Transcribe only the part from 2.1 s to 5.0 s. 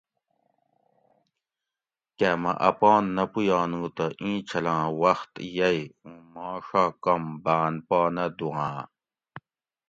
کہ مہ اپان نہ پویانو تہ اینچھلاں